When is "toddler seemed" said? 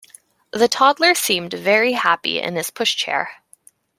0.67-1.53